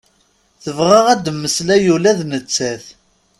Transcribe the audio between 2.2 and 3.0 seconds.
nettat.